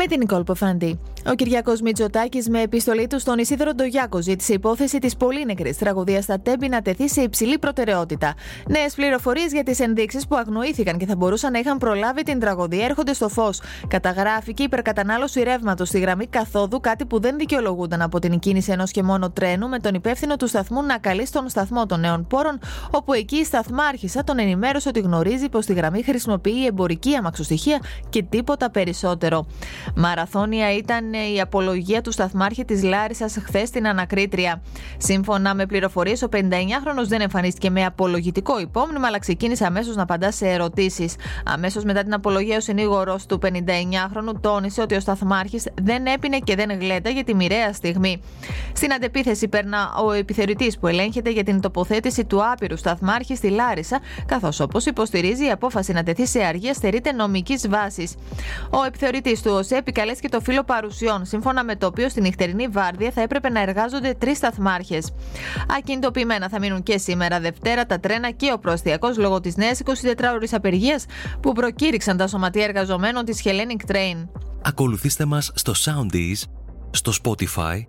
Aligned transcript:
Με 0.00 0.06
την 0.06 0.18
Νικόλ 0.18 0.42
Ποφάντη. 0.42 1.00
Ο 1.26 1.34
Κυριακό 1.34 1.72
Μητσοτάκης, 1.82 2.48
με 2.48 2.62
επιστολή 2.62 3.06
του 3.06 3.18
στον 3.18 3.38
Ισίδωρο 3.38 3.72
Ντογιάκο, 3.72 4.22
ζήτησε 4.22 4.52
υπόθεση 4.52 4.98
της 4.98 5.16
πολύ 5.16 5.44
νεκρής 5.44 5.78
τραγωδίας 5.78 6.24
στα 6.24 6.40
Τέμπη 6.40 6.68
να 6.68 6.82
τεθεί 6.82 7.08
σε 7.08 7.20
υψηλή 7.20 7.58
προτεραιότητα. 7.58 8.34
Νέες 8.68 8.94
πληροφορίες 8.94 9.52
για 9.52 9.62
τις 9.62 9.80
ενδείξεις 9.80 10.26
που 10.26 10.36
αγνοήθηκαν 10.36 10.98
και 10.98 11.06
θα 11.06 11.16
μπορούσαν 11.16 11.52
να 11.52 11.58
είχαν 11.58 11.78
προλάβει 11.78 12.22
την 12.22 12.38
τραγωδία 12.38 12.84
έρχονται 12.84 13.12
στο 13.12 13.28
φως. 13.28 13.60
Καταγράφηκε 13.88 14.62
υπερκατανάλωση 14.62 15.42
ρεύματος 15.42 15.88
στη 15.88 15.98
γραμμή 15.98 16.26
καθόδου, 16.26 16.80
κάτι 16.80 17.04
που 17.06 17.20
δεν 17.20 17.36
δικαιολογούνταν 17.36 18.02
από 18.02 18.18
την 18.18 18.38
κίνηση 18.38 18.72
ενός 18.72 18.90
και 18.90 19.02
μόνο 19.02 19.30
τρένου, 19.30 19.68
με 19.68 19.78
τον 19.78 19.94
υπεύθυνο 19.94 20.36
του 20.36 20.46
σταθμού 20.46 20.82
να 20.82 20.98
καλεί 20.98 21.26
στον 21.26 21.48
σταθμό 21.48 21.86
των 21.86 22.00
νέων 22.00 22.26
πόρων, 22.26 22.58
όπου 22.90 23.12
εκεί 23.12 23.36
η 23.36 23.44
σταθμάρχησα 23.44 24.24
τον 24.24 24.38
ενημέρωσε 24.38 24.88
ότι 24.88 25.00
γνωρίζει 25.00 25.48
πως 25.48 25.66
τη 25.66 25.72
γραμμή 25.72 26.02
χρησιμοποιεί 26.02 26.66
εμπορική 26.66 27.14
αμαξοστοιχεία 27.14 27.78
και 28.08 28.22
τίποτα 28.22 28.70
περισσότερο. 28.70 29.46
Μαραθώνια 29.96 30.74
ήταν 30.74 31.12
η 31.12 31.40
απολογία 31.40 32.00
του 32.00 32.12
σταθμάρχη 32.12 32.64
της 32.64 32.82
Λάρισας 32.82 33.36
χθες 33.44 33.68
στην 33.68 33.88
Ανακρίτρια. 33.88 34.62
Σύμφωνα 34.96 35.54
με 35.54 35.66
πληροφορίες, 35.66 36.22
ο 36.22 36.28
59χρονο 36.32 37.06
δεν 37.06 37.20
εμφανίστηκε 37.20 37.70
με 37.70 37.84
απολογητικό 37.84 38.60
υπόμνημα, 38.60 39.06
αλλά 39.06 39.18
ξεκίνησε 39.18 39.64
αμέσως 39.64 39.96
να 39.96 40.02
απαντά 40.02 40.30
σε 40.30 40.48
ερωτήσεις. 40.48 41.14
Αμέσως 41.44 41.84
μετά 41.84 42.02
την 42.02 42.14
απολογία, 42.14 42.56
ο 42.56 42.60
συνήγορος 42.60 43.26
του 43.26 43.38
59χρονου 43.42 44.40
τόνισε 44.40 44.80
ότι 44.80 44.94
ο 44.94 45.00
σταθμάρχης 45.00 45.66
δεν 45.82 46.06
έπινε 46.06 46.38
και 46.38 46.54
δεν 46.54 46.70
για 47.12 47.24
τη 47.24 47.34
μοιραία 47.34 47.72
στιγμή. 47.72 48.20
Στην 48.72 48.92
αντεπίθεση 48.92 49.48
περνά 49.48 49.94
ο 50.06 50.12
επιθεωρητής 50.12 50.78
που 50.78 50.86
ελέγχεται 50.86 51.30
για 51.30 51.44
την 51.44 51.60
τοποθέτηση 51.60 52.24
του 52.24 52.44
άπειρου 52.52 52.76
σταθμάρχη 52.76 53.36
στη 53.36 53.48
Λάρισα, 53.48 53.98
καθώς 54.26 54.60
όπως 54.60 54.86
υποστηρίζει 54.86 55.46
η 55.46 55.50
απόφαση 55.50 55.92
να 55.92 56.02
τεθεί 56.02 56.26
σε 56.26 56.42
αργία 56.42 56.74
στερείται 56.74 57.12
νομικής 57.12 57.68
βάσης. 57.68 58.14
Ο 58.70 58.84
επιθεωρητής 58.86 59.42
του 59.42 59.57
ΟΣΕ 59.58 59.76
επικαλέστηκε 59.76 60.28
το 60.28 60.40
φύλλο 60.40 60.64
παρουσιών, 60.64 61.24
σύμφωνα 61.24 61.64
με 61.64 61.76
το 61.76 61.86
οποίο 61.86 62.08
στη 62.08 62.20
νυχτερινή 62.20 62.68
βάρδια 62.68 63.10
θα 63.10 63.20
έπρεπε 63.20 63.48
να 63.48 63.60
εργάζονται 63.60 64.14
τρεις 64.14 64.36
σταθμάρχες. 64.36 65.12
Ακινητοποιημένα 65.78 66.48
θα 66.48 66.58
μείνουν 66.58 66.82
και 66.82 66.98
σήμερα 66.98 67.40
Δευτέρα 67.40 67.86
τα 67.86 68.00
τρένα 68.00 68.30
και 68.30 68.52
ο 68.52 68.58
προαστιακός 68.58 69.18
λόγω 69.18 69.40
της 69.40 69.56
νέας 69.56 69.80
24ωρη 69.84 70.46
απεργίας 70.50 71.04
που 71.40 71.52
προκήρυξαν 71.52 72.16
τα 72.16 72.26
σωματεία 72.26 72.64
εργαζομένων 72.64 73.24
της 73.24 73.42
Hellenic 73.44 73.92
Train. 73.92 74.28
Ακολουθήστε 74.62 75.24
μας 75.24 75.50
στο 75.54 75.72
Soundees, 75.76 76.42
στο 76.90 77.12
Spotify, 77.22 77.82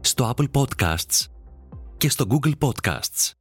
στο 0.00 0.34
Apple 0.36 0.60
Podcasts 0.60 1.26
και 1.96 2.10
στο 2.10 2.24
Google 2.30 2.52
Podcasts. 2.68 3.36